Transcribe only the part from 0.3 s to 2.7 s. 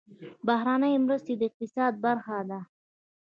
بهرنۍ مرستې د اقتصاد برخه ده